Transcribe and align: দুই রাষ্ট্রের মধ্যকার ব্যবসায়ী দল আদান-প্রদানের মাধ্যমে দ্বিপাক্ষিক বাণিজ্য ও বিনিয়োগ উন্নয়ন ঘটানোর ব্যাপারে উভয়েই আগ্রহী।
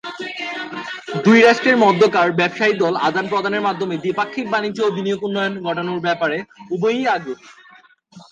দুই 1.25 1.39
রাষ্ট্রের 1.41 1.77
মধ্যকার 1.85 2.27
ব্যবসায়ী 2.39 2.73
দল 2.73 2.93
আদান-প্রদানের 3.07 3.65
মাধ্যমে 3.67 3.95
দ্বিপাক্ষিক 3.97 4.45
বাণিজ্য 4.53 4.79
ও 4.83 4.95
বিনিয়োগ 4.97 5.21
উন্নয়ন 5.27 5.53
ঘটানোর 5.67 5.99
ব্যাপারে 6.07 6.37
উভয়েই 6.71 7.05
আগ্রহী। 7.15 7.45